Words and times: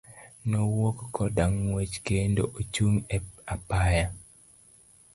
Nowuok 0.49 0.97
koda 1.15 1.43
ng'uech 1.55 1.95
kendo 2.05 2.43
ochung' 2.59 3.01
e 3.15 3.17
apaya. 3.53 4.05